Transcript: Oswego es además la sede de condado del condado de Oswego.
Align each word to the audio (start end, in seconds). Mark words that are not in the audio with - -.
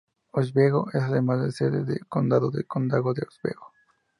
Oswego 0.31 0.87
es 0.91 1.03
además 1.03 1.41
la 1.41 1.51
sede 1.51 1.83
de 1.85 1.99
condado 1.99 2.49
del 2.49 2.65
condado 2.65 3.13
de 3.13 3.21
Oswego. 3.21 3.71